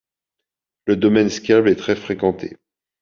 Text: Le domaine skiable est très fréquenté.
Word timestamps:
Le 0.87 0.95
domaine 0.95 1.29
skiable 1.29 1.69
est 1.69 1.75
très 1.75 1.95
fréquenté. 1.95 2.57